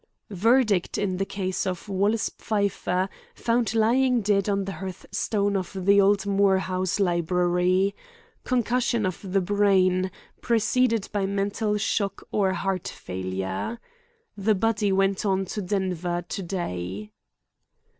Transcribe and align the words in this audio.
"Verdict 0.31 0.97
in 0.97 1.17
the 1.17 1.27
case 1.27 1.67
of 1.67 1.87
Wallace 1.87 2.31
Pfeiffer, 2.39 3.07
found 3.35 3.75
lying 3.75 4.21
dead 4.21 4.49
on 4.49 4.65
the 4.65 4.71
hearthstone 4.71 5.55
of 5.55 5.73
the 5.85 6.01
old 6.01 6.25
Moore 6.25 6.57
house 6.57 6.99
library. 6.99 7.93
"Concussion 8.43 9.05
of 9.05 9.21
the 9.21 9.41
brain, 9.41 10.09
preceded 10.41 11.07
by 11.11 11.27
mental 11.27 11.77
shock 11.77 12.23
or 12.31 12.53
heart 12.53 12.87
failure. 12.87 13.77
"The 14.35 14.55
body 14.55 14.91
went 14.91 15.23
on 15.23 15.45
to 15.45 15.61
Denver 15.61 16.25
today." 16.27 17.11